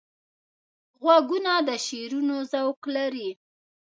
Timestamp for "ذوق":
2.51-2.81